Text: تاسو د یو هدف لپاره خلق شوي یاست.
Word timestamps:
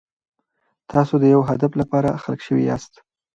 تاسو 0.91 1.13
د 1.21 1.25
یو 1.33 1.41
هدف 1.49 1.71
لپاره 1.81 2.19
خلق 2.23 2.39
شوي 2.47 2.63
یاست. 2.69 2.93